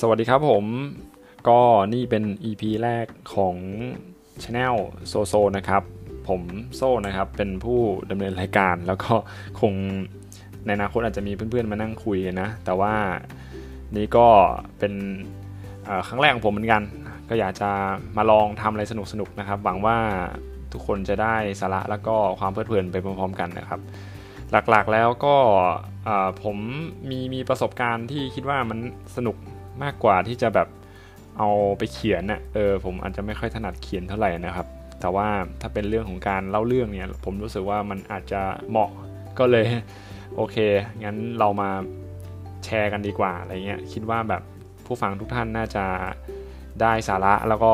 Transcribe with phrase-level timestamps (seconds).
[0.00, 0.64] สวัสดีครับผม
[1.48, 1.60] ก็
[1.94, 3.56] นี่เป็น EP แรกของ
[4.42, 4.76] Channel
[5.08, 5.82] โซโซนะครับ
[6.28, 6.42] ผม
[6.76, 7.80] โซนะครับ เป็นผู้
[8.10, 9.12] ดำเนินรายการ แล้วก็
[9.60, 9.72] คง
[10.64, 12.94] ในอนาคตอาจจะมีเพื่อนๆมานั่งคุยนะ แต่ว่า
[13.96, 14.26] นี่ก็
[14.78, 14.92] เป็น
[16.06, 16.82] ครั้งแรกของผมเหมือนกัน
[17.28, 17.70] ก็อยากจะ
[18.16, 18.82] มาลองทำอะไร
[19.12, 19.96] สนุกๆนะครับ หวังว่า
[20.72, 23.80] ทุกคนจะได้สาระแล้วก็ความเพลิดเพลินไปพร้อมๆกันนะครับ
[24.70, 25.36] หลักๆแล้วก็
[26.42, 26.56] ผม
[27.10, 28.78] มีมีประสบการณ์ที่คิดว่ามัน
[29.18, 29.36] สนุก
[29.82, 30.68] มากกว่าที่จะแบบ
[31.38, 34.66] เอาไปเขียนน่ะเออผมอาจจะไม่ค่อยถนัดเขียนเท่าไหร่นะครับ
[35.00, 35.28] แต่ว่า
[35.60, 38.90] ถ้าเป็นเรื่องของการเล่าเรื่องเนี่ย ผมรู้สึกว่ามันอาจจะเหมาะ
[39.38, 39.66] ก็เลย
[40.36, 40.56] โอเค
[41.04, 41.70] งั้นเรามา
[42.64, 44.42] แชร์กันดีกว่าอะไรเงี้ยคิดว่าแบบ
[44.86, 45.84] ผู้ฟังทุกท่านน่าจะ
[46.82, 47.72] ได้สาระแล้วก็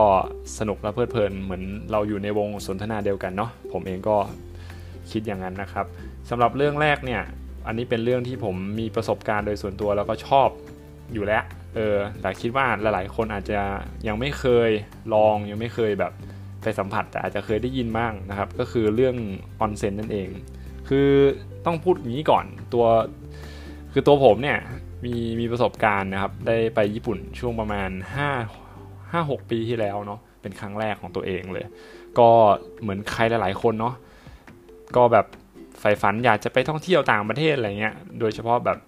[0.58, 1.62] สนุกและเพลิดเพลินเหมือน
[1.92, 4.16] เราอยู่ในวงสนทนาเดียวกันเนาะผมเองก็
[5.10, 5.86] คิดอย่างนั้นนะครับ
[6.30, 7.22] สำหรับเรื่องแรกเนี่ย
[7.66, 10.48] อันนี้เป็นเรื่องที่ผมมีประสบการณ์โดยส่วนตัวแล้วก็ชอบ
[11.14, 13.60] อยู่แล้ว เออ แต่คิดว่าหลายๆ คนอาจจะ
[14.08, 14.70] ยังไม่เคย
[15.14, 16.12] ลองยังไม่เคยแบบ
[16.62, 19.16] ไปสัมผัสแต่อาจจะเคยได้ยินบ้างนะครับ ก็คือเรื่อง
[19.60, 20.28] ออนเซ็นนั่นเอง
[20.88, 21.08] คือ
[21.66, 22.86] ต้องพูดอย่างนี้ก่อนตัว
[23.92, 24.58] คือตัวผมเนี่ย
[25.04, 27.90] มีมีประสบการณ์นะครับ ได้ไปญี่ปุ่นช่วงประมาณ
[28.56, 31.66] 5 5 6 ปีที่แล้วเนาะเป็นครั้งแรกของตัวเองเลย
[32.18, 32.28] ก็
[32.80, 33.94] เหมือนใครหลายๆคนเนาะ
[34.96, 35.26] ก็แบบ
[35.80, 38.78] ใฝ่ฝันอยากจะไปท่องเที่ยวต่างประเทศอะไรเงี้ย โดยเฉพาะแบบ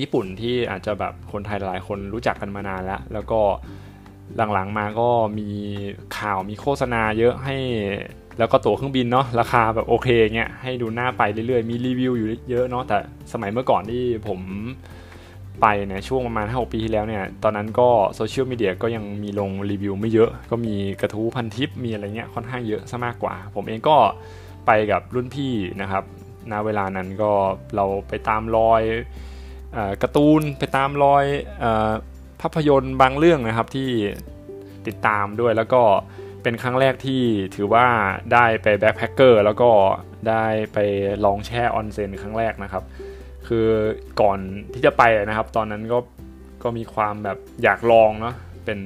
[0.00, 3.40] ญี่ปุ่นที่อาจจะแบบคนไทยหลายคนรู้จักกันมานานแล้ว แล้วก็
[4.54, 5.48] หลังๆมาก็มี
[6.18, 7.56] ข่าวมีโฆษณาเยอะให้
[8.38, 12.98] แล้วก็ตั๋วเครื่องบินเนาะราคาแบบโอเคเงี้ยให้ดูหน้าไปเรื่อยๆ มีรีวิวอยู่เยอะเนาะแต่
[13.32, 14.40] สมัยเมื่อก่อนที่ผม
[15.60, 23.96] ไปเนี่ยช่วงประมาณ 5 ปีที่แล้วเนี่ย ตอนนั้นก็โซเชียลมีเดียก็ยังมีลงรีวิวไม่เยอะ ก็มีกระทู้พันทิป มีอะไรเงี้ยค่อนข้างเยอะซะมากกว่า ผมเองก็
[24.66, 26.04] ไปกับรุ่นพี่นะครับ
[26.52, 27.32] ณเวลานั้นก็
[27.76, 28.82] เราไปตามรอย
[30.02, 31.24] การ์ตูนไปตามรอย
[32.40, 33.90] ภาพยนตร์บางเรื่องนะครับที่
[34.86, 35.82] ติดตามด้วยแล้วก็
[36.42, 37.22] เป็นครั้งแรกที่
[37.56, 37.86] ถือว่า
[38.32, 39.70] ได้ไป backpacker แล้วก็
[40.28, 40.78] ได้ไป
[41.24, 42.84] ลองแช่ออนเซ็นครั้งแรกนะครับ
[43.46, 43.66] คือ
[44.20, 44.38] ก่อน
[44.74, 45.98] ที่จะไปนะครับ ตอนนั้นก็
[46.62, 48.34] ก็มีความแบบอยากลองเนาะ
[48.64, 48.78] เป็น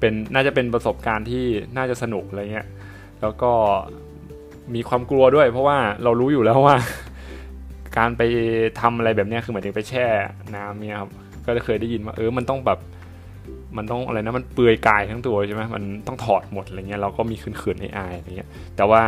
[0.00, 1.44] เป็นน่าจะเป็นประสบการณ์ที่
[1.76, 2.68] น่าจะสนุกอะไรเงี้ย
[3.20, 3.52] แล้วก็
[4.74, 6.76] มีความกลัวด้วย เพราะว่าเรารู้อยู่แล้วว่า
[7.96, 8.22] การไป
[8.80, 10.06] ทำอะไรแบบนี้คือหมายถึงไปแช่
[10.56, 11.10] น้ำเนี่ยครับ
[11.44, 12.78] ก็เคยได้ยินว่าเออมันต้องแบบ
[13.76, 19.02] มันต้องอะไรนะมันเปื่อยกายทั้งตัวใช่ไหมมันต้องถอดหมดอะไรเงี้ยเราก็มีขืนๆในอายอะไรเงี้ยแต่ว่า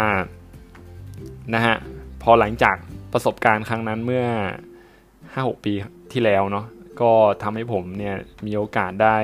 [1.54, 1.76] นะฮะ
[2.22, 2.76] พอหลังจาก
[3.12, 4.24] ประสบการณ์ครั้งนั้นเมื่อ
[4.94, 5.72] 5-6 ปี
[6.12, 6.66] ที่แล้วเนาะ
[7.00, 7.10] ก็
[7.42, 8.14] ทำให้ผมเนี่ย
[8.46, 9.16] มีโอกาสได้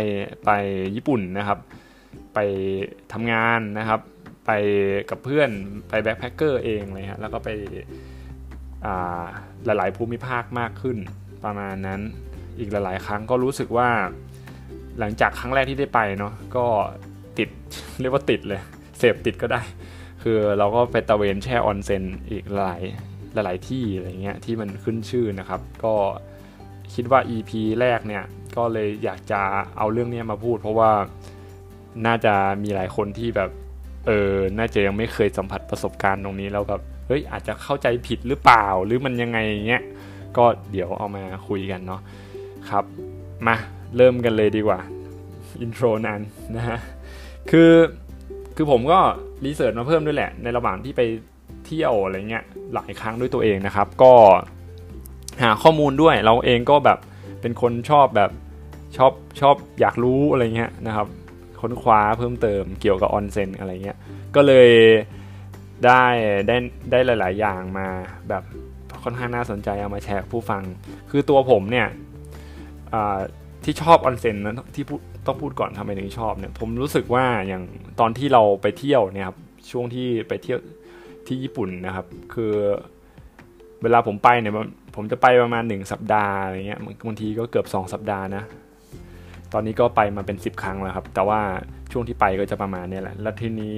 [0.45, 0.51] ไป
[0.97, 1.59] ญี่ปุ่นนะครับ
[2.35, 2.39] ไป
[3.13, 4.01] ทำงานนะครับ
[4.47, 4.51] ไป
[5.11, 5.51] กับเพื่อน
[5.89, 7.49] ไปแบ็คแพคเกอร์เองเลยฮะแล้วก็ไป
[9.65, 10.97] หลาย ๆ ภูมิภาคมากขึ้น
[11.45, 12.01] ประมาณนั้น
[12.59, 13.89] อีกหลาย ๆ ครั้งก็รู้สึกว่า
[14.99, 16.67] หลังจากครั้งแรกที่ได้ไปเนาะก็
[17.39, 17.49] ติด
[18.01, 18.61] เรียกว่าติดเลย
[18.99, 19.61] เสพติดก็ได้
[20.23, 22.83] คือเราก็ไปตะเวนแช่ออนเซนอีกหลาย
[23.45, 25.95] หลายที่อะไรเงี้ยที่มันขึ้นชื่อนะครับ ก็
[26.95, 28.25] คิดว่า EP แรกเนี่ย
[28.57, 29.41] ก็เลยอยากจะ
[29.77, 30.91] เอาเรื่องนี้มาพูด เพราะว่า
[32.07, 33.51] น่าจะมีหลายคนที่แบบ
[34.07, 39.83] เออน่าจะยังไม่เคยสัมผัสประสบการณ์ตรงนี้แล้วแบบ เฮ้ยอาจจะเข้าใจผิดหรือเปล่าหรือมันยังไงเงี้ย
[40.37, 42.01] ก็เดี๋ยวเอามาคุยกันเนาะ
[42.71, 42.85] ครับ
[43.47, 43.57] มา
[43.97, 44.81] เริ่มกันเลยดีกว่า
[45.61, 46.21] intro นั้น
[46.57, 46.79] นะฮะ
[47.51, 47.73] คือ
[48.57, 48.99] คือผมก็
[49.45, 51.03] research มาเพิ่มด้วยแหละ ในระหว่างที่ไป
[51.67, 52.45] เที่ยวอะไรเงี้ย
[52.75, 54.13] หลายครั้งด้วยตัวเองนะครับ ก็
[55.43, 56.99] หาข้อมูลด้วยเราเองก็แบบ
[57.41, 58.31] เป็นคนชอบแบบ
[58.97, 61.07] ชอบชอบอยากรู้อะไรเงี้ยนะครับ
[61.61, 63.99] ค้นคว้าเพิ่มเติมเกี่ยวกับออนเซ็นอะไรเงี้ย
[64.35, 64.69] ก็เลย
[65.85, 66.05] ได้
[66.47, 66.57] ได้
[66.91, 67.89] ได้หลาย ๆ อย่างมา
[68.29, 68.43] แบบ
[69.03, 70.63] ค่อนข้างน่าสนใจเอามาแชร์ผู้ฟัง
[71.11, 71.89] คือตัวผมเนี่ย
[73.65, 74.85] ที่ชอบออนเซ็นนะที่
[75.27, 77.63] ต้องพูดก่อนทำไมถึงชอบเนี่ยผมรู้สึกว่าอย่าง
[78.01, 79.39] ตอนที่เราไปเที่ยวเนี่ยครับ
[79.71, 80.59] ช่วงที่ไปเที่ยว
[81.27, 82.53] ที่ญี่ปุ่นนะครับ คือ
[83.83, 84.55] เวลาผมไปเนี่ย
[84.95, 88.45] ผมจะไปประมาณหนึ่งสัปดาห์อะไรเงี้ยบางทีก็เกือบ 2 สัปดาห์นะ
[89.53, 91.41] ตอนนี้ก็ไปมาเป็น 10 ครั้งแล้วครับ แต่ว่า
[91.93, 93.77] ช่วงที่ไปก็จะประมาณนี้แหละ แล้วทีนี้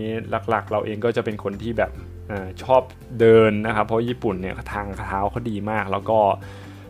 [0.51, 1.91] หลักๆ เราเองก็จะเป็นคนที่แบบ
[2.31, 2.33] อ
[2.63, 2.83] ชอบ
[3.21, 6.19] เดินนะครับ เพราะญี่ปุ่นเนี่ยทางเท้าเขาดีมาก แล้วก็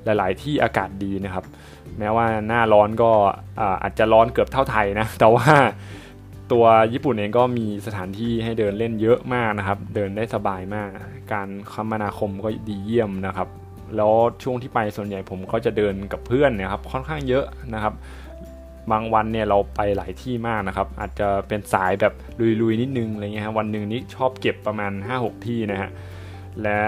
[0.04, 1.44] หลาย ๆ ที่อากาศดีนะครับ
[1.98, 3.10] แม้ว่าหน้าร้อนก็
[3.82, 5.48] อาจจะร้อนเกือบเท่าไทยนะ แต่ว่า
[6.52, 10.88] ตัวญี่ปุ่นเองก็มีสถานที่ให้เดินเล่นเยอะมากนะครับ เดินได้สบายมาก
[11.32, 13.48] การคมนาคมก็ดีเยี่ยมนะครับ
[13.96, 17.44] แล้วช่วงที่ไปส่วนใหญ่ผมก็จะเดินกับเพื่อนนะครับ ค่อนข้างเยอะ
[17.75, 17.94] นะครับ
[18.93, 22.14] บางวันเนี่ยเราไปหลายที่มากนะครับ อาจจะเป็นสายแบบ
[22.61, 25.90] ลุยๆนิดนึงอะไรเงี้ยฮะวันหนึ่งนี้ชอบเก็บประมาณ 5-6 ที่นะฮะ
[26.62, 26.81] และ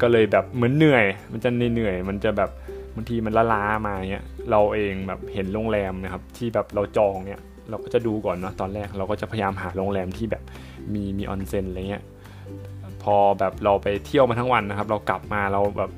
[0.00, 2.50] ก็เลยแบบเหมือนเหนื่อย มันจะเหนื่อยมันจะแบบ
[2.94, 7.40] บางทีมันละล้ามาเนี้ยเราเองแบบเห็นโรงแรมนะครับที่แบบเราจองเนี่ย
[7.70, 10.42] เราก็จะดูก่อนเนาะตอนแรกเราก็จะพยายามหาโรงแรมที่แบบ
[10.94, 12.04] มีมีออนเซ็นอะไรเงี้ย
[13.02, 15.90] พอแบบเราไปเที่ยวมาทั้งวันนะครับ เรากลับมาเราแบบ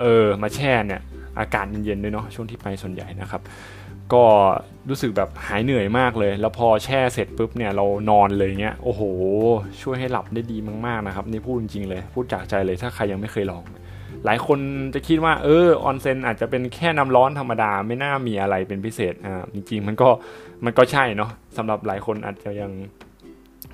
[0.00, 1.00] เออมาแช่เนี่ย
[1.38, 3.42] อากาศเย็นๆด้วยเนาะช่วงที่ไปส่วนใหญ่นะครับ
[4.12, 4.24] ก็
[4.88, 9.02] รู้สึกแบบหายเหนื่อยมากเลย แล้วพอแช่เสร็จปุ๊บเนี่ยเรานอนเลยเงี้ย โอ้โห
[9.82, 13.62] ช่วยให้หลับได้ดีมากๆนะครับนี่พูดจริงเลย พูดจากใจเลยถ้าใครยังไม่เคยลอง
[14.24, 14.58] หลายคน
[14.94, 20.08] จะคิดว่าเออออนเซนอาจจะเป็นแค่น้ำร้อนธรรมดาไม่น่ามีอะไรเป็นพิเศษอ่าจริงๆมันก็
[20.64, 22.72] มันก็ใช่เนาะสำหรับหลายคนอาจจะยัง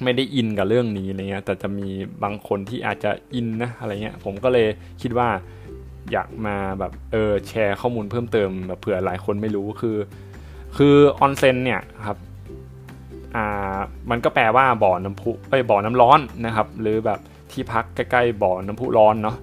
[0.03, 1.89] ไม่ได้อินกับเรื่องนี้อะไรเงี้ยแต่จะมี
[2.23, 4.67] บางคนที่อาจจะอินนะอะไรเงี้ยผมก็เลย
[5.03, 5.29] คิดว่า
[6.13, 9.97] อยากมาแบบเออแชร์ข้อมูลเพิ่มเติมแบบเผื่อหลายคนไม่รู้คือ
[10.77, 12.19] คือออนเซ็นเนี่ยครับ
[13.37, 13.77] อ่า
[14.11, 17.21] มันก็แปลว่าบ่อน้ำพุไอ้บ่อน้ำร้อนนะครับ หรือแบบ
[17.53, 19.37] ที่พักใกล้ๆบ่อน้ำพุร้อนเนาะ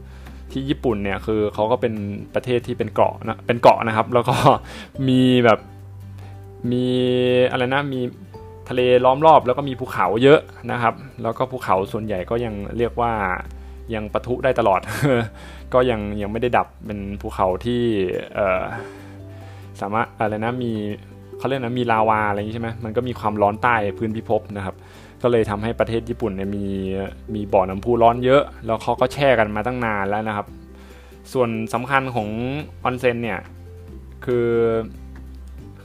[0.52, 1.94] ที่ญี่ปุ่นเนี่ยคือเขาก็เป็น
[2.36, 4.36] ประเทศที่เป็นเกาะนะเป็นเกาะนะครับ แล้วก็
[5.08, 5.60] มีแบบ
[6.72, 6.86] มี
[7.52, 8.00] อะไรนะมี
[8.70, 10.40] ทะเลล้อมรอบแล้วก็มีภูเขาเยอะ
[10.72, 13.14] นะครับ แล้วก็ภูเขาส่วนใหญ่ก็ยังเรียกว่า
[13.96, 14.82] ยังปะทุได้ตลอด
[15.74, 17.82] ก็ยังยังไม่ได้ดับเป็นภูเขาที่
[19.82, 20.72] สามารถอะไรนะมี
[21.38, 24.76] เขาเรียกนะมีลาวาอะไรอย่างนี้ใช่ไหมมันก็มีความร้อนใต้พื้นพิภพนะครับ
[25.22, 26.66] ก็เลยทำให้ประเทศญี่ปุ่นเนี่ยมี
[27.36, 30.48] มีบ่อน้ำพุร้อนเยอะ แล้วเขาก็แช่กันมาตั้งนานแล้วนะครับ
[31.34, 32.30] ส่วนสำคัญของ
[32.84, 33.40] ออนเซ็นเนี่ย
[34.26, 34.50] คือ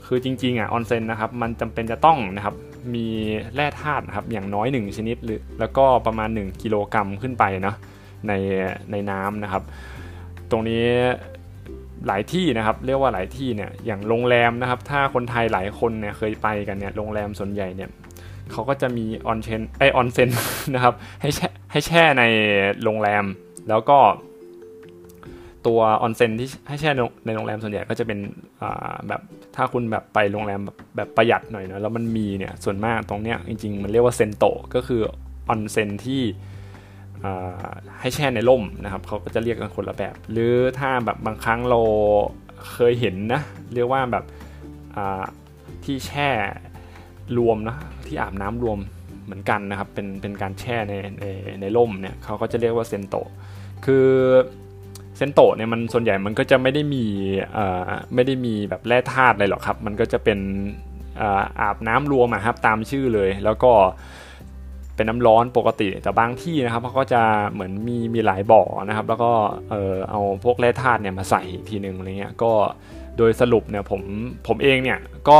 [0.05, 2.55] คือจริงๆอะออนเซ็นนะครับมันจำเป็นจะต้องนะครับ
[2.95, 3.07] มี
[3.55, 7.75] แร่ธาตุนะครับอย่างน้อย 1 ชนิดหรือแล้วก็ประมาณ 1 กิโลกรัมขึ้นไปเนาะ
[8.27, 8.33] ใน
[8.91, 9.63] ในน้ำนะครับ
[10.51, 10.85] ตรงนี้
[12.07, 17.89] หลายที่นะครับ เรียกว่าหลายที่เนี่ยอย่างโรงแรมนะครับ ถ้าคนไทยหลายคนเนี่ยเคยไปกันเนี่ยโรงแรมส่วนใหญ่เนี่ย
[18.51, 20.29] เขาก็จะมีออนเซ็นไอ้ออนเซ็น
[20.73, 22.23] นะครับให้แช่ให้แช่ใน
[22.83, 23.25] โรงแรม
[23.69, 23.97] แล้วก็
[25.67, 26.91] ตัวออนเซนที่ให้แช่
[27.25, 28.19] ในโรงแรมส่วนใหญ่ก็จะเป็น
[29.07, 29.21] แบบ
[29.55, 34.45] ถ้าคุณแบบไปโรงแรมแบบแบบประหยัดหน่อยนะแล้วมันมีเนี่ยส่วนมากตรงเนี้ยจริงๆ มันเรียกว่าเซนโต
[34.75, 35.01] ก็คือ
[35.49, 36.21] ออนเซนที่
[37.99, 41.79] ให้แช่ในร่มนะครับเขาก็จะเรียกกันคนละแบบ หรือถ้าแบบบางครั้งเรา
[42.71, 43.41] เคยเห็นนะ
[43.73, 44.25] เรียกว่าแบบ
[45.83, 46.29] ที่แช่
[47.37, 48.79] รวมนะที่อาบน้ำรวม
[49.25, 51.25] เหมือนกันนะครับเป็นเป็นการแช่ในใน
[51.61, 53.15] ในร่มเนี่ยเขาก็จะเรียกว่าเซนโต
[53.85, 54.07] คือ
[55.17, 57.05] เซนโตเนี่ยมันส่วนใหญ่มันก็จะไม่ได้มี
[58.15, 60.39] ไม่ได้มีแบบแร่ธาตุอะไรหรอกครับ มันก็จะเป็น
[61.61, 63.71] อาบน้ำรวมครับตามชื่อเลย แล้วก็
[64.95, 69.31] เป็นน้ำร้อนปกติ แต่บางที่นะครับเขาก็จะเหมือนมีมีหลายบ่อนะครับ แล้วก็
[69.69, 72.51] เออเอาพวกแร่ธาตุเนี่ยมาใส่ทีหนึ่งอะไรเงี้ยก็
[73.17, 74.01] โดยสรุปเนี่ยผม
[74.47, 74.99] ผมเองเนี่ย
[75.29, 75.39] ก็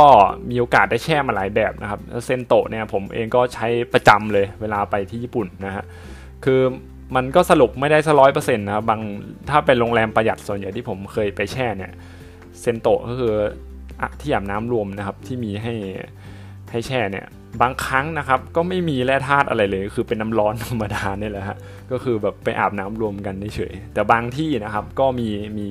[0.50, 5.84] มีโอกาสได้แช่มาหลายแบบนะครับเซนโตเนี่ยผมเองก็ใช้ประจำเลยเวลาไปที่ญี่ปุ่นนะฮะ
[6.44, 6.60] คือ
[7.16, 9.00] มันก็สรุปไม่ได้สักร้อยเปอร์เซ็นต์นะครับบาง
[9.50, 11.92] ถ้าเป็นโรงแรมประหยัดส่วนใหญ่ที่ผมเคยไปแช่เนี่ย
[12.60, 13.34] เซนโตก็คือ
[14.20, 15.74] ที่อาบน้ำรวมนะครับที่มีให้
[16.74, 17.26] ให้แช่เนี่ย
[17.62, 21.58] บางครั้งนะครับก็ไม่มีแร่ธาตุอะไรเลย คือเป็นน้ำร้อนธรรมดาเนี่ยแหละฮะ
[21.92, 25.28] ก็คือแบบไปอาบน้ำรวมกันเฉยแต่บางที่นะครับก็มี
[25.58, 25.66] มี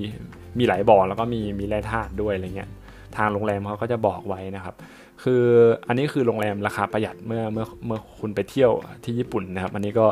[0.57, 2.69] มีหลายบ่อแล้วก็มีมีแร่ธาตุด้วยอะไรเงี้ย
[3.15, 4.75] ทางโรงแรมเขาก็จะบอกไว้นะครับ
[5.23, 5.43] คือ
[5.87, 8.71] อันนี้คือโรงแรมราคาประหยัดเมื่อเมื่อเมื่อคุณไปเที่ยว
[9.03, 10.05] ที่ญี่ปุ่นนะครับ อันนี้ก็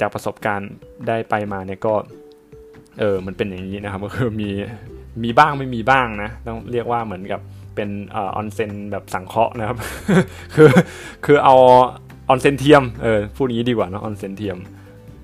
[0.00, 0.70] จากประสบการณ์
[1.08, 1.94] ได้ไปมาเนี่ยก็
[3.00, 4.50] เออมันเป็นอย่างนี้นะครับก็คือมี
[5.22, 7.40] มีบ้างไม่มีบ้างนะต้องเรียกว่าเหมือนกับ
[7.74, 9.78] เป็นออนเซนแบบสังเคราะห์นะครับ
[10.54, 10.70] คือ
[11.24, 11.54] คือเอา
[12.28, 14.58] ออนเซนเทียมเออพูดอย่างนี้ดีกว่านะออนเซนเทียม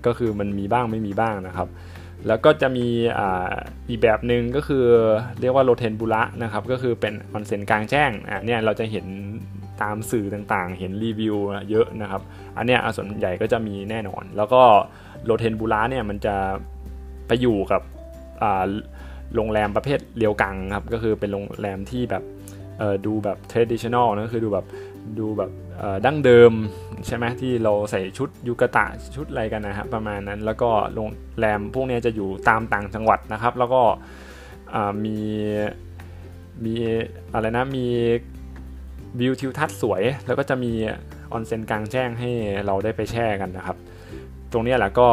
[0.06, 1.68] ก็คือมันมีบ้างไม่มีบ้างนะครับ
[2.26, 2.86] แล้วก็จะมี
[3.18, 3.20] อ
[3.88, 4.84] อีกแบบหนึ่งก็คือ
[5.40, 9.06] เรียกว่าโรเทนบุระนะครับ ก็คือเป็นออนเซนกลางแจ้งอะเนี่ยเราจะเห็น
[9.82, 11.36] ตามสื่อต่างๆ เห็นรีวิว
[11.70, 12.22] เยอะนะครับ
[12.56, 14.62] อันเนี้ยส่วนใหญ่ก็จะมีแน่นอน แล้วก็
[15.24, 16.36] โรเทนบุระเนี่ยมันจะ
[17.26, 17.82] ไปอยู่กับ
[19.34, 22.22] โรงแรมประเภทเรียวกังครับ ก็คือเป็นโรงแรมที่แบบ
[23.06, 24.66] ดูแบบ traditional นะคือดูแบบ
[25.18, 25.50] ดูแบบ
[26.06, 26.52] ดั้งเดิม
[27.06, 31.08] ใช่ไหมที่เราใส่ชุดยูกะตะชุดอะไรกันนะครับประมาณนั้นแล้วก็โรง
[31.38, 33.82] แรมพวกนี้จะอยู่ตามต่างจังหวัดนะครับ แล้วก็
[35.04, 35.18] มี
[36.64, 36.74] มี
[37.32, 37.86] อะไรนะมี
[39.20, 40.72] วิวทิวทัศน์สวย แล้วก็จะมี
[41.32, 42.30] ออนเซ็นกลางแจ้งให้
[42.66, 43.76] เราได้ไปแช่กันนะครับ
[44.52, 45.08] ตรงนี้แหละก็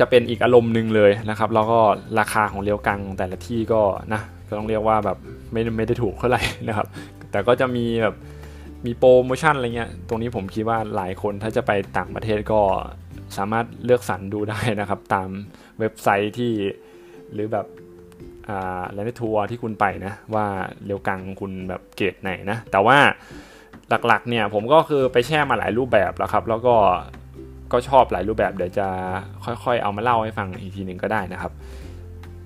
[0.00, 1.80] จะเป็นอีกอารมณ์หนึ่งเลยนะครับ แล้วก็
[2.18, 5.18] ราคาของเรียวกังแต่ละที่ก็นะ ก็ต้องเรียกว่าแบบ
[5.52, 6.86] ไม่ไม่ได้ถูกเท่าไหร่นะครับ
[7.30, 8.14] แต่ก็จะมีแบบ
[8.86, 12.60] มีโปรโมชั่นอะไรเงี้ย ตรงนี้ผมคิดว่าหลายคนถ้าจะไปต่างประเทศก็
[13.36, 15.28] สามารถเลือกสรรดูได้นะครับ ตาม
[15.78, 16.52] เว็บไซต์ที่
[17.32, 17.66] หรือแบบ
[18.48, 20.46] อ่าแลนทัวร์ที่คุณไปนะ ว่า
[20.86, 22.98] เรียวกังคุณแบบเกรดไหนนะ แต่ว่า
[24.06, 26.74] หลักๆเนี่ยผมก็คือไปแช่มาหลายรูปแบบแล้วครับ แล้วก็
[27.72, 28.88] ก็ชอบหลายรูปแบบเดี๋ยวจะ
[29.44, 31.52] ค่อยๆ เอามาเล่าให้ฟังอีกทีหนึ่งก็ได้นะครับ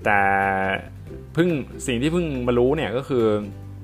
[0.03, 0.19] แต่
[1.35, 1.49] เพิ่ง
[1.87, 3.23] สิ่งที่เพิ่งมารู้เนี่ยก็คือ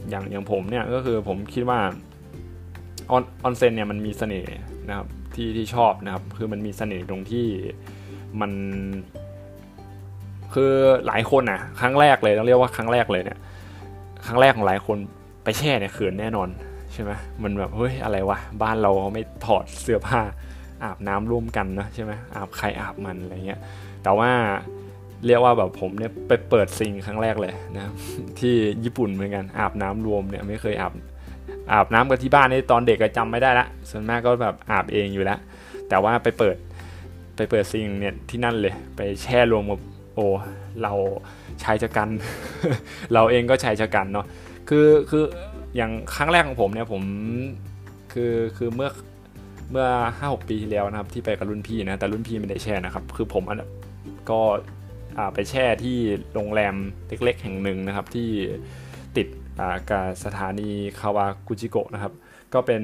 [0.10, 1.80] อย่างอย่างผมเนี่ยก็คือผมคิดว่า
[3.12, 4.56] ออนออนเซนเนี่ยมันมีเสน่ห์
[4.88, 7.46] นะครับที่ที่ชอบนะครับ คือมันมีเสน่ห์ตรงที่
[8.42, 8.52] มัน
[10.54, 10.74] คือ
[11.08, 13.40] หลายคนอะ ครั้งแรกเลยต้องเรียกว่าครั้งแรกเลยเนี่ย
[14.26, 14.98] ครั้งแรกของหลายคน
[15.44, 16.50] ไปแช่เนี่ยเขินแน่นอน
[16.94, 17.12] ใช่ไหม
[17.44, 20.22] มันแบบเฮ้ยอะไรวะบ้านเราไม่ถอดเสื้อผ้า
[20.84, 23.60] อาบน้ำร่วมกันนะใช่ไหมอาบใครอาบมันอะไรเงี้ย
[24.04, 24.32] แต่ว่า
[25.26, 27.92] เรียกว่าแบบผมเนี่ยไปเปิดซิงครั้งแรกเลยนะ
[28.40, 30.94] ที่ญี่ปุ่นเหมือนกันอาบน้ำรวมเนี่ยไม่เคยอาบ
[31.72, 35.40] อาบน้ำกันที่บ้านในตอนเด็กก็จำไม่ได้ละส่วนมากก็แบบอาบเองอยู่แล้ว
[35.90, 36.56] แต่ว่าไปเปิด
[37.36, 39.80] ไปเปิดซิงเนี่ยที่นั่นเลยไปแช่รวมกับ
[40.16, 40.26] โอ้
[40.82, 40.94] เรา
[41.64, 42.10] ชายชะกัน
[43.14, 44.26] เราเองก็ชายชะกันเนาะ
[44.70, 45.24] คือคือ
[45.76, 47.02] อย่างครั้งแรกของผมเนี่ยผม
[48.14, 48.90] คือคือเมื่อ
[49.72, 49.88] เมื่อ
[50.18, 53.64] ห้าหกปีที่แล้วนะครับที่ไปกับรุ่นพี่นะแต่รุ่นพี่ไม่ได้แช่นะครับ คือผมอัน
[54.30, 54.40] ก็
[55.34, 55.98] ไปแช่ที่
[56.34, 56.76] โรงแรม
[57.08, 58.30] เล็กๆ แห่งหนึ่งนะครับที่
[59.18, 59.28] ติด
[59.90, 62.14] กับสถานีคาวากุจิโกะนะครับ
[62.54, 62.82] ก็เป็น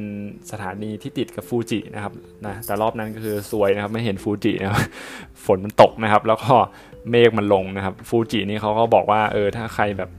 [0.51, 2.13] สถานีที่ติดกับฟูจินะครับ
[2.45, 4.81] นะแต่รอบนั้นก็คือสวยนะครับไม่เห็นฟูจินะครับ
[5.45, 6.53] ฝนมันตกนะครับ แล้วก็
[7.09, 10.09] เมฆมันลงนะครับ ฟูจินี่เขาก็บอกว่าเออถ้าใครแบบ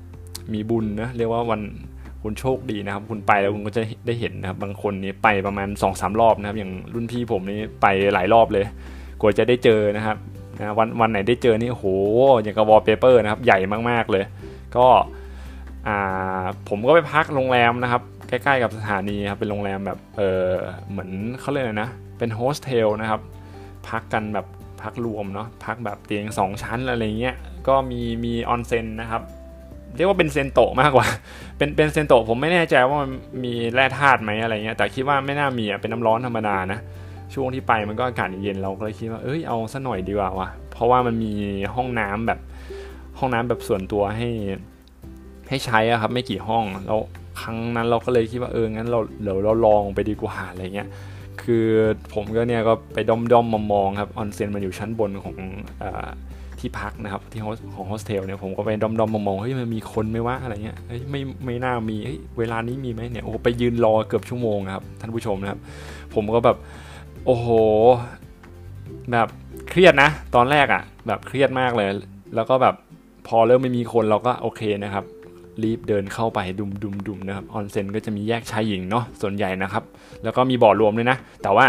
[0.52, 1.62] มีบุญนะเรียกว่าวัน
[2.22, 8.64] คุณโชคดีนะครับ คุณไปแล้วคุณก็จะได้เห็นนะครับบางคนนี่ไปประมาณ2อสรอบนะครับ อย่างรุ่นพี่ผมนี่ไปหลายรอบเลย
[9.20, 10.16] กว่าจะได้เจอนะครับ
[10.58, 11.84] นะวันวันไหนได้เจอนี่โห
[12.42, 13.58] อย่างกับวอลเปเปอร์นะครับใหญ่
[13.90, 14.24] มากๆเลย
[14.76, 14.86] ก็
[16.68, 20.46] ผมก็ไปพักโรงแรมนะครับ ใกล้ๆกับสถานีครับเป็นโรงแรมแบบเออ
[20.90, 21.10] เหมือน
[21.40, 23.20] เขาเรียกอะไรนะ เป็นโฮสเทลนะครับ
[23.88, 24.46] พักกันแบบ
[24.82, 27.36] พักรวมเนาะพักแบบเตียง 2 ชั้นอะไรเงี้ย
[27.68, 29.22] ก็มีมีออนเซ็นนะครับ
[29.96, 31.06] เรียกว่าเป็นเซนโตมากกว่า
[31.56, 33.10] เป็นเป็นเซนโตผมไม่แน่ใจว่ามัน
[33.44, 36.78] มีแร่ธาตุไหมอะไรเงี้ยแต่คิดว่าไม่น่ามีอะเป็นน้ำร้อนธรรมดานะ
[37.34, 41.32] ช่วงที่ไปมันก็อากาศเย็นเราก็เลยคิดว่าเอ้ยเอาซะหน่อยดีกว่าวะเพราะว่ามันมี
[41.74, 42.40] ห้องน้ำแบบ
[43.18, 44.28] ห้องน้ำแบบส่วนตัวให้
[45.48, 47.00] ให้ใช้อะครับ ไม่กี่ห้องแล้ว
[47.40, 50.88] ครั้งนั้นเราก็เลยคิดว่าเอองั้นเราเดี๋ยวเราลองไปดีกว่าอะไรเงี้ย
[51.42, 51.66] คือ
[52.14, 55.34] ผมก็เนี่ยก็ไปด้อมด้อมมองครับออนเซ็นมันอยู่ชั้นบนของ
[56.58, 57.44] ที่พักนะครับที่ข
[57.80, 65.60] องโฮสเทลเนี่ยผมก็ไปด้อมๆมองๆเฮ้ยมันมีคนไหมวะอะไรเงี้ยเฮ้ยไม่ไม่น่ามีเฮ้ยเวลานี้มีไหมเนี่ยโอ้ไปยืนรอเกือบชั่วโมงครับท่านผู้ชมนะครับ
[66.14, 66.56] ผมก็แบบ
[67.26, 67.46] โอ้โห
[69.12, 69.28] แบบ
[69.68, 71.88] เครียดนะ ตอนแรกอะ่ะ แบบเครียดมากเลย
[72.34, 72.74] แล้วก็แบบ
[73.28, 75.04] พอเริ่มไม่มีคนเราก็โอเคนะครับ
[75.62, 79.84] รีบเดินเข้าไปดุ่มดุ่มดุ่มนะครับออนเซ็นก็จะมีแยกชายหญิงเนาะส่วนใหญ่นะครับ
[80.24, 81.66] แล้วก็มีบ่อรวมด้วยนะ แต่ว่า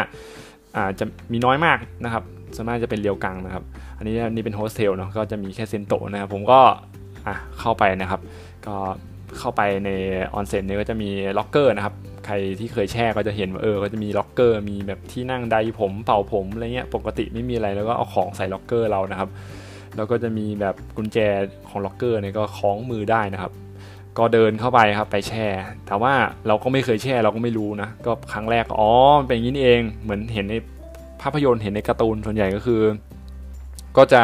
[0.76, 2.24] อาจจะมีน้อยมากนะครับ
[2.56, 3.64] ส่วนมากจะเป็นเรียวกังนะครับ
[3.98, 6.60] อันนี้นี่เป็นโฮสเทลเนาะก็จะมีแค่เซ็นโตนะครับ ผมก็
[7.28, 8.22] อะเข้าไปนะครับ
[8.68, 8.76] ก็
[9.40, 9.90] เข้าไปใน
[10.34, 11.96] ออนเซ็นเนี่ยก็จะมีล็อกเกอร์นะครับ
[12.26, 19.30] ใครที่เคยแช่ก็จะเห็นว่าเออก็จะมีล็อกเกอร์มีแบบที่นั่งไดร์ผมเป่าผมอะไรเงี้ยปกติไม่มีอะไรแล้วก็เอาของใส่ล็อกเกอร์เรานะครับ
[19.96, 21.18] แล้วก็จะมีแบบกุญแจ
[21.70, 23.52] ของล็อกเกอร์เนี่ยก็คล้องมือได้นะครับ
[24.18, 25.46] ก็เดินเข้าไปครับไปแช่
[25.88, 26.14] แต่ว่า
[26.48, 28.90] เราก็ไม่เคยแช่เราก็ไม่รู้นะก็ครั้งแรกอ๋อ
[29.28, 30.56] เป็นอย่างนี้เองเหมือนเห็นใน
[31.22, 32.82] ภาพยนตร์เห็นในการ์ตูนส่วนใหญ่ก็คือ
[33.98, 34.24] ก็จะ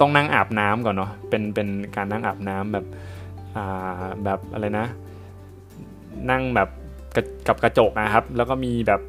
[0.00, 2.86] ต้องนั่งอาบน้ำก่อนเนาะเป็นเป็นการนั่งอาบน้ำแบบ
[3.56, 4.86] อ่าแบบอะไรนะ
[6.30, 6.68] นั่งแบบ
[7.48, 9.00] กับกระจกนะครับ แล้วก็มีแบบ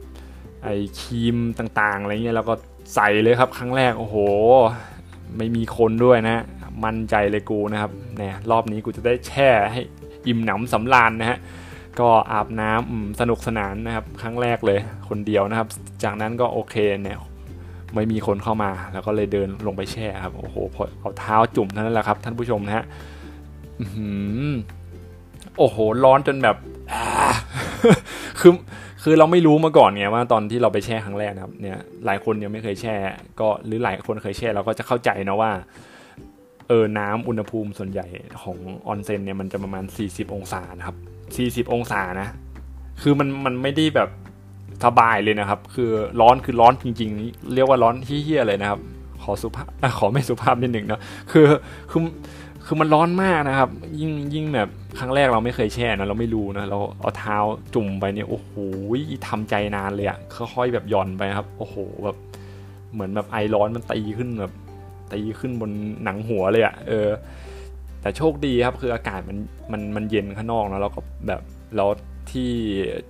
[0.63, 2.53] ไอ้ครีมต่างๆอะไรเงี้ยแล้วก็
[2.95, 4.15] ใส่เลยครับ ครั้งแรกโอ้โห
[5.37, 6.43] ไม่มีคนด้วยนะ
[6.85, 9.81] มั่นใจเลยกูนะครับเนี่ยรอบนี้กูจะได้แช่ให้
[10.27, 11.37] อิ่มหนำสำราญนะฮะ
[11.99, 14.79] ก็อาบน้ำสนุกสนานนะครับ ครั้งแรกเลย
[15.09, 15.67] คนเดียวนะครับ
[16.03, 17.17] จากนั้นก็โอเคเนี่ย
[17.93, 22.85] ไม่มีคนเข้ามาแล้วก็เลยเดินลงไปแช่ครับโอ้โหพอเอาเท้าจุ่มเท่านั้นแหละครับ ท่านผู้ชมนะฮะ
[25.57, 26.57] โอ้โห ร้อนจนแบบ
[28.39, 28.53] คือ
[29.03, 32.95] คือเราไม่รู้มาก่อนไงว่าตอนที่เราไปแช่ครั้งแรกนะครับเนี่ยหลายคนยังไม่เคยแช่
[33.39, 35.51] ก็หรือหลายคนเคยแช่เราก็จะเข้าใจนะว่า
[36.67, 38.07] เออน้ำอุณหภูมิส่วนใหญ่
[38.41, 40.95] ของออนเซ็นเนี่ยมันจะประมาณ 40 องศานะครับ
[41.67, 42.27] 40 องศานะ
[43.01, 44.09] คือมันมันไม่ได้แบบ
[44.85, 45.89] สบายเลยนะครับ คือ
[46.21, 48.79] ร้อนคือร้อนจริงๆ เรียกว่าร้อนเฮี้ยเลยนะครับ
[49.23, 51.45] ขอสุภาพขอไม่สุภาพนิดหนึ่งนะคือ
[51.89, 52.01] คือ
[52.73, 57.37] คือมันร้อนมากนะครับ ยิ่งยิ่งแบบครั้งแรกเราไม่เคยแช่นะเราไม่รู้นะเราเอาเท้า
[57.75, 58.51] จุ่มไปเนี่ยโอ้โห
[59.27, 62.17] ทำใจนานเลยอะค่อยๆแบบหย่อนไปครับ โอ้โหแบบ
[62.93, 64.53] เหมือนแบบไอร้อนมันตีขึ้นแบบ
[65.13, 65.71] ตีขึ้นบน
[66.03, 67.07] หนังหัวเลยอะเออ
[68.01, 69.37] แต่โชคดีครับคืออากาศมัน
[69.71, 71.41] มันมันเย็นข้างนอกนะแล้วก็แบบ
[71.75, 71.85] เรา
[72.31, 72.51] ที่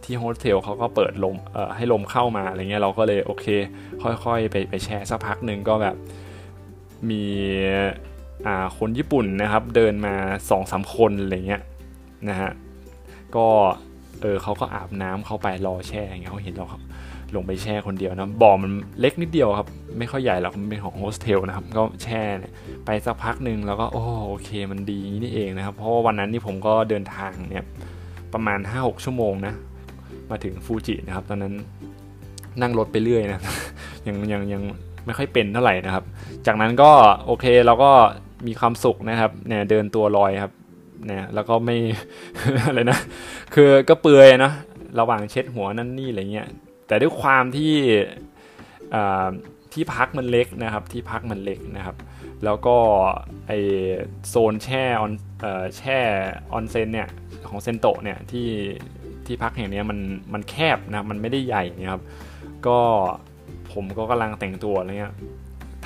[0.03, 3.45] ที่โฮสเทลเขาก็เปิดลมเอ่อให้ลมเข้ามาอะไรเงี้ยเราก็เลยโอเค
[4.25, 5.95] ค่อยๆ ไปไปแชร์สักพักหนึ่งก็แบบ
[7.09, 7.23] มี
[8.77, 10.15] คนญี่ปุ่นนะครับเดินมา
[10.49, 11.61] สองสาคนอะไรเงี้ย
[12.29, 12.51] นะฮะ
[13.35, 13.47] ก็
[14.21, 16.81] เออเขาก็อาบน้ำเข้าไปรอแช่เงี้ยเขาเห็นเราครับ
[17.35, 19.67] ลงไปแช่คนเดียวนะบ่อมันเล็กนิดเดียวครับ
[19.97, 22.21] ไม่ค่อยใหญ่หรอกมันเป็นของโฮสเทลนะครับ ก็แช่
[22.85, 27.65] ไปสักพักหนึ่งแล้วก็โอโอเคมันดีนี่เองนะครับ เพราะว่าวันนั้นนี่ผมก็เดินทางเนี่ย
[28.33, 29.53] ประมาณ 5-6 ชั่วโมงนะ
[30.29, 31.53] มาถึงฟูจินะครับ ตอนนั้น
[32.61, 33.39] นั่งรถไปเรื่อยนะ
[34.07, 34.63] ยังยังยัง
[35.05, 36.05] ไม่ค่อยเป็นเท่าไหร่นะครับ
[36.45, 36.91] จากนั้นก็
[37.25, 37.91] โอเคเราก็
[38.47, 40.53] มีความสุขนะครับเนี่ยเดินตัวลอยครับ
[41.05, 41.77] เนี่ยแล้วก็ไม่
[42.67, 42.99] อะไรนะ
[43.53, 44.51] คือก็เปื่อยนะ
[44.99, 46.47] ระหว่างเช็ดหัวนั่นนี่อะไรเงี้ย
[46.87, 47.73] แต่ด้วยความที่
[49.73, 51.95] ที่พักมันเล็กนะครับ ที่พักมันเล็กนะครับ
[52.45, 52.77] แล้วก็
[53.47, 53.51] ไอ
[54.29, 55.11] โซนแช่ออน
[55.77, 55.97] แช่
[56.53, 57.09] ออนเซนเนี่ย
[57.49, 58.49] ของเซนโตเนี่ยที่
[59.25, 59.99] ที่พักแห่งนี้มัน
[60.33, 62.01] มันแคบนะมันไม่ได้ใหญ่นะครับ
[62.67, 62.79] ก็
[63.71, 65.13] ผมก็กำลังแต่งตัวอะไรเงี้ย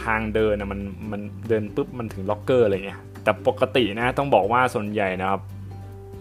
[0.03, 0.79] ทางเดินนะมัน
[1.11, 5.41] มันเดินปุ๊บมันถึงล็อกเกอร์อะไรเงี้ยแต่ปกตินะต้องบอกว่าส่วนใหญ่นะครับ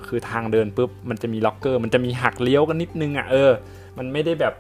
[0.07, 3.51] คือทางเดินปุ๊บมันจะมีล็อกเกอร์ มันจะมีหักเลี้ยวกันนิดนึงอะเออ
[3.99, 4.55] มันไม่ได้แบบ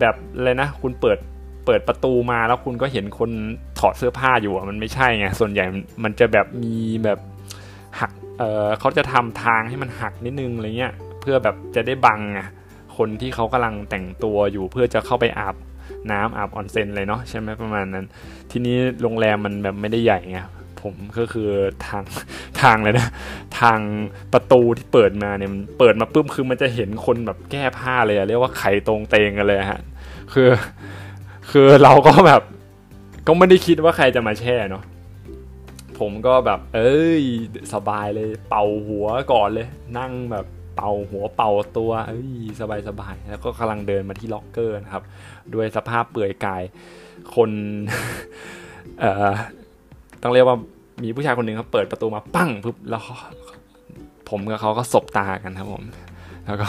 [0.00, 1.18] แบบอะไรนะ คุณเปิด
[1.66, 3.30] เปิดประตูมาแล้วคุณก็เห็นคน
[3.78, 5.64] ถอดเสื้อผ้าอยู่อะมันไม่ใช่ไงส่วนใหญ่
[6.04, 7.18] มันจะแบบมีแบบ
[8.00, 12.48] หักเออเขาจะทำทางให้มันหักนิดนึงอะไรเงี้ยเพื่อแบบจะได้บังอะ
[12.96, 15.54] คนที่เขากำลังแต่งตัวอยู่เพื่อจะเข้าไปอาบ
[16.10, 18.06] น้ำอาบออนเซ็นเลยเนาะใช่ไหมประมาณนั้น
[18.50, 20.38] ทีนี้โรงแรมมันแบบไม่ได้ใหญ่ไง
[20.82, 21.50] ผมก็คือ
[21.86, 22.04] ทาง
[22.62, 23.08] ทางเลยนะ
[23.60, 23.78] ทาง
[24.32, 29.80] ประตูที่เปิดมาเนี่ยมันเปิดมาปุ๊บคือมันจะเห็นคนแบบแก้ผ้าเลยเรียกว่าไข่ตรงเตงกันเลยฮะ
[30.32, 30.48] คือ
[31.50, 32.42] คือเราก็แบบ
[33.26, 34.84] ก็ไม่ได้คิดว่าใครจะมาแช่เนาะ
[35.98, 37.22] ผมก็แบบ เอ้ย
[37.72, 41.92] สบายเลย เป่าหัวก่อนเลย นั่งแบบ เป่าหัวเป่าตัว
[42.60, 45.02] สบายสบายแล้วก็กำลังเดินมาที่ล็อกเกอร์นะครับ
[45.54, 46.62] ด้วยสภาพเปื่อยกาย
[47.34, 47.50] คน
[49.00, 49.32] เอ่อ
[50.22, 50.56] ต้องเรียกว่า
[51.02, 53.02] มีผู้ชายคนหนึ่งเขาเปิดประตูมาปั้งปุ๊บแล้ว
[54.28, 55.82] ผมกับเขาก็สบตากันครับผม
[56.46, 56.68] แล้วก็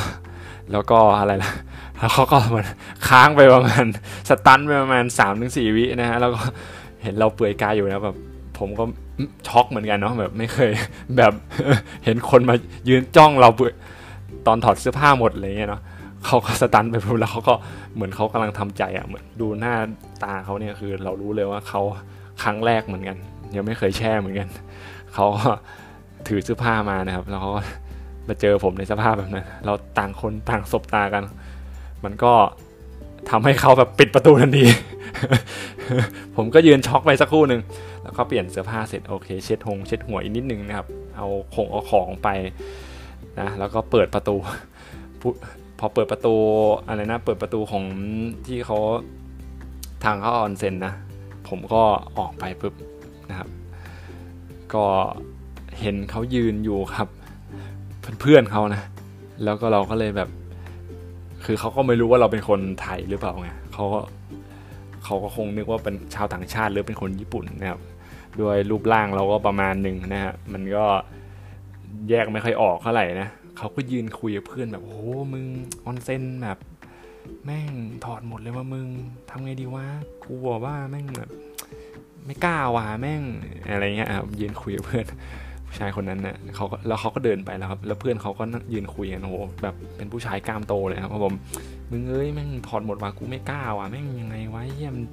[0.72, 1.51] แล้วก็อะไรล่ะ
[1.98, 2.65] แล้วเขาก็มัน
[3.07, 3.86] ค้างไปประมาณ
[4.29, 6.41] สตันไปประมาณสามถึงสี่วินะฮะแล้วก็
[7.03, 8.17] เห็นเราเปื่อยกายอยู่นะแบบ
[8.63, 8.84] ผมก็
[9.48, 10.72] ช็อกเหมือนกันเนาะแบบไม่เคย
[11.17, 11.34] แบบ
[12.05, 12.56] เห็นคนมา
[12.89, 13.49] ยืนจ้องเรา
[14.47, 15.82] ตอนถอดเสื้อผ้าหมดอะไรเงี้ยเนาะ
[16.26, 17.54] เขาก็สตันไปปุ๊บแล้วเขาก็
[17.95, 19.76] เหมือนเขากำลังทำใจอะ่ะเหมือนดูหน้า
[20.23, 21.82] ตาเขาเนี่ยคือเรารู้เลยว่าเขา
[22.43, 23.17] ครั้งแรกเหมือนกัน
[23.56, 24.47] ยังไม่เคยแช่เหมือนกัน
[25.13, 25.49] เขาก็
[26.28, 27.62] ถือเสื้อผ้ามานะครับ แล้วเขาก็
[28.28, 31.23] มาเจอผมในสภาพแบบนั้นเราต่างคนต่างสบตากัน
[32.04, 32.34] มันก็
[33.29, 34.65] ทำให้เขาแบบปิดประตูทันที
[36.36, 37.62] ผมก็ยืนช็อกไปสักครู่หนึ่ง
[38.03, 42.29] แล้วก็เปลี่ยนเสื้อผ้าเสร็จโอเค เช็ดหงเช็ดหัวอีกนิดนึงนะครับ เอาของเอาของไป
[43.39, 44.36] นะแล้วก็เปิดประตู
[45.79, 46.36] พอเปิดประตู
[46.88, 47.83] อะไรนะเปิดประตูของ
[48.47, 48.77] ที่เขา
[50.03, 50.93] ทางเข้าออนเซ็นนะ
[51.47, 51.83] ผมก็
[52.17, 52.73] ออกไปปุ๊บ
[53.29, 53.49] นะครับ
[54.73, 54.86] ก็
[55.79, 57.07] เห็นเขายืนอยู่ครับ
[58.21, 58.81] เพื่อนเขานะ
[59.43, 60.29] แล้วก็เราก็เลยแบบ
[61.45, 63.99] คือเขาก็ไม่รู้ว่าเราเป็นคนไทยหรือเปล่าไงเขาก็
[65.03, 67.82] เขาก็คงนึกว่าเป็นชาวต่างชาติหรือเป็นคนญี่ปุ่นนะครับ
[68.41, 70.86] ด้วยรูปร่างเราก็ประมาณหนึ่งนะฮะมันก็
[72.10, 74.99] แยกไม่ค่อยออกเท่าไหร่นะเขาก็ยืนคุยกับเพื่อนแบบโอ้
[75.34, 75.45] มึง
[75.86, 76.60] ออนเซนแบบ
[77.45, 77.71] แม่ง
[78.06, 78.88] ถอดหมดเลยว่ามึง
[79.29, 79.86] ทำไงดีวะ
[80.23, 81.29] กูบอกว่าแม่งแบบ
[82.25, 83.23] ไม่กล้าว่ะแม่ง
[83.71, 85.06] อะไรเงี้ยครับยืนคุยกับเพื่อน
[85.79, 91.36] ชายคนนั้นเนะ่ยเขาแล้วเขาก็เดินไปแล้วครับ แล้วเพื่อนเขาก็ยืนคุยกันโอ้โหแบบเป็นผู้ชายกล้ามโตเลยครับผม
[91.91, 95.05] มึงเอ้ยแม่งถอดหมดว่ะกูไม่กล้าว่ะแม่งยังไงวะเฮียมัน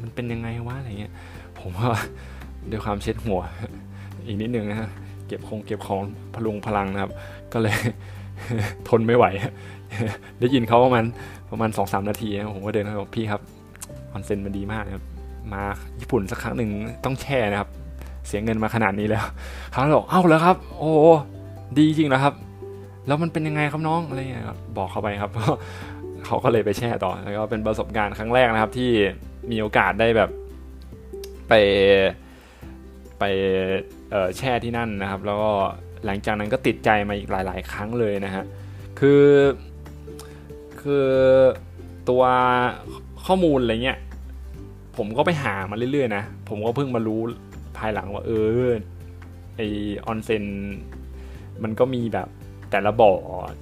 [0.00, 1.12] มันเป็นยังไงวะอะไรเงี้ย
[1.60, 1.88] ผมว่า
[2.70, 3.40] ด้วยความเช็ดหัว
[4.26, 4.90] อีกนิดนึงนะฮะ
[5.28, 6.02] เก็บคงเก็บของ
[6.34, 7.12] พลุงพลังนะครับ
[7.52, 7.76] ก็เลย
[8.88, 9.26] ทนไม่ไหว
[10.40, 11.04] ได้ยินเขาประมาณ
[11.50, 13.40] ประมาณสองสามนาทีผมก็เดินไปบอกพี่ครับ
[14.12, 15.04] คอนเซ็นมันดีมากครับ
[15.52, 15.62] มา
[16.00, 16.70] ญี่ปุ่นสักครั้งหนึ่ง
[17.04, 17.70] ต้องแช่นะครับ
[18.26, 19.24] เสียเงินมาขนาดนี้แล้ว
[19.70, 20.92] เขาบอกเอ้าแล้วครับ โอ้
[21.76, 22.34] ดีจริงนะครับ
[23.06, 24.44] แล้วมันเป็นยังไงครับน้องอะไรเงี้ย
[24.76, 25.30] บอกเขาไปครับ
[26.26, 28.90] เขาก็เลยไปแช่ต่อแล้วก็เป็นประสบการณ์ครั้งแรกนะครับ ที่
[29.50, 30.30] มีโอกาสได้แบบ
[31.48, 31.52] ไป
[33.18, 33.24] ไป
[34.38, 35.50] แช่ที่นั่นนะครับ แล้วก็
[36.06, 38.44] หลังจากนั้นก็ติดใจมาอีกหลาย ๆ ครั้งเลยนะฮะ
[39.00, 39.24] คือ
[40.80, 41.08] คือ
[42.08, 42.22] ตัว
[43.26, 43.98] ข้อมูลอะไรเงี้ย
[44.96, 47.20] ผมก็ไปหามาเรื่อยๆนะ ผมก็เพิ่งมารู้
[47.78, 48.30] ภายหลังว่า เอ
[48.68, 48.72] อ
[49.56, 49.60] ไอ
[50.06, 50.44] ออนเซน
[51.62, 52.28] มันก็มีแบบ
[52.70, 53.12] แต่ละบ่อ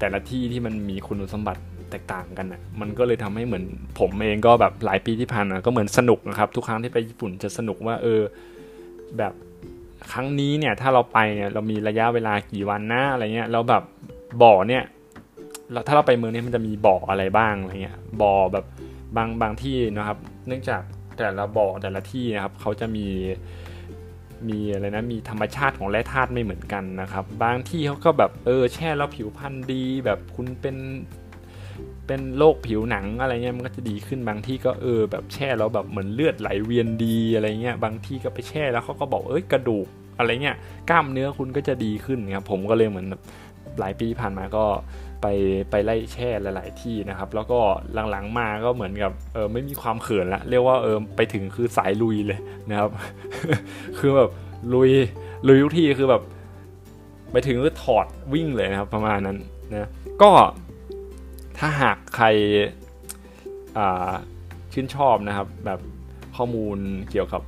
[0.00, 3.64] แต่ละที่ที่มันมีคุณสมบัติแตกต่างกันนะมันก็เลยทำให้เหมือน
[3.98, 8.20] ผมเองก็แบบหลายปีที่ผ่านมาก็เหมือนสนุกนะครับ ทุกครั้งที่ไปญี่ปุ่นจะสนุกว่า เออ
[9.18, 9.32] แบบ
[10.12, 13.82] ครั้งนี้เนี่ย ถ้าเราไปเนี่ยเรามีระยะเวลากี่วันนะอะไรเงี้ยแล้วแบบ
[14.42, 14.82] บ่อเนี่ย
[15.86, 18.64] ถ้าเราไปเมืองนี้มันจะมีบ่ออะไรบ้างอะไรเงี้ยบ่อแบบ
[19.16, 20.82] บางบางที่นะครับ เนื่องจาก
[21.18, 23.06] แต่ละบ่อแต่ละที่นะครับเขาจะมี
[24.50, 30.76] มีอะไรนะมีธรรมชาติของแร่ธาตุไม่เหมือนกันนะครับ บางที่เขาก็แบบเออแช่แล้วผิวพรรณดี แบบคุณเป็น
[32.06, 39.86] เป็นโรคผิวหนังอะไรเงี้ยมันก็จะดีขึ้นบางที่ก็เออแบบแช่แล้วแบบเหมือนเลือดไหลเวียนดีอะไรเงี้ยบางที่ก็ไปแช่แล้วเขาก็บอกเอ้ยกระดูก
[40.18, 40.56] อะไรเงี้ย
[40.90, 43.06] กล้ามเนื้อคุณก็จะดีขึ้นครับผมก็เลยเหมือน
[43.80, 44.64] หลายปีผ่านมาก็
[45.22, 45.26] ไป
[45.70, 47.60] ไปไล่แช่หลาย ๆ ที่นะครับ แล้วก็
[48.10, 52.38] หลังๆมาก็เหมือนกับเออไม่มีความเขินละเรียกว่าเออไปถึงคือสายลุยเลย
[52.70, 52.90] นะครับ
[53.98, 54.30] คือแบบ
[54.74, 54.90] ลุย
[55.46, 56.22] ลุยทุกที่คือแบบ
[57.32, 59.38] ไปถึงก็ถอดวิ่งเลยนะครับ ประมาณนั้น
[59.72, 59.88] นะ
[60.22, 60.30] ก็
[61.58, 62.26] ถ้าหากใคร
[64.72, 65.80] ชื่นชอบนะครับ แบบ
[66.36, 66.78] ข้อมูล
[67.10, 67.42] เกี่ยวกับ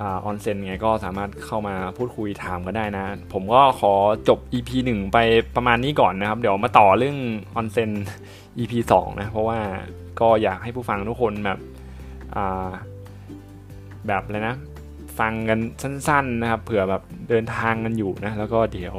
[0.00, 3.92] ออนเซ็นไงก็สามารถเข้ามาพูดคุยถามก็ได้นะ ผมก็ขอ
[4.28, 5.18] จบ EP 1 ไป
[5.56, 7.18] ประมาณนี้ก่อนนะครับ เดี๋ยวมาต่อเรื่อง
[7.56, 7.90] ออนเซ็น
[8.58, 9.58] EP 2 นะ เพราะว่า
[10.20, 11.58] ก็อยากให้ผู้ฟังทุกคนแบบ
[14.06, 14.54] แบบเลยนะ
[15.18, 18.96] ฟังกันสั้น ๆนะครับ เผื่อแบบเดินทางกันอยู่นะ แล้วก็เดี๋ยว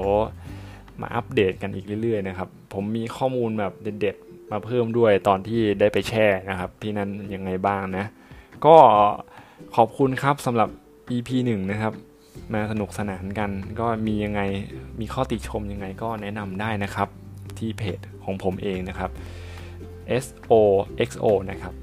[1.01, 8.05] มาอัปเดตกันอีกเรื่อยๆนะครับ ผมมีข้อมูลแบบเด็ดๆ มาเพิ่มด้วยตอนที่ได้ไปแช่นะครับ ที่นั้นยังไงบ้างนะ
[8.65, 8.75] ก็
[9.75, 10.69] ขอบคุณครับสำหรับ
[11.12, 11.94] EP 1 นะครับ
[12.54, 14.41] มาสนุกสนานกัน ก็มียังไง
[15.00, 17.10] มีข้อติชมยังไงก็แนะนำได้นะครับ
[17.60, 19.12] ที่เพจของผมเองนะครับ
[20.24, 21.74] SOXO นะครับ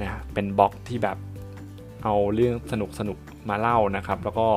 [0.00, 1.16] นะเป็นบล็อกที่แบบ
[2.04, 4.48] เอาเรื่องสนุกสนุกมาเล่านะครับ แล้วก็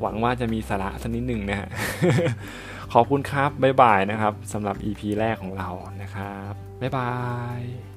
[0.00, 1.68] หวังว่าจะมีสาระสักนิดหนึ่งนะฮะ
[2.92, 5.68] ขอบคุณครับ บ๊ายบายนะครับสำหรับ EP แรกของเรา
[6.02, 7.10] นะครับ บ๊ายบา
[7.58, 7.93] ย